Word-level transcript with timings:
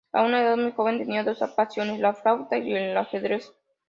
A 0.13 0.23
una 0.23 0.41
edad 0.41 0.57
muy 0.57 0.71
joven, 0.71 0.97
tenía 0.97 1.23
dos 1.23 1.37
pasiones: 1.55 1.99
la 1.99 2.15
flauta 2.15 2.57
y 2.57 2.73
el 2.73 2.97
Ajedrez. 2.97 3.53